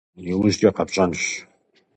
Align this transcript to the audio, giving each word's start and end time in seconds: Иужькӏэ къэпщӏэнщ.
Иужькӏэ 0.31 0.69
къэпщӏэнщ. 0.75 1.23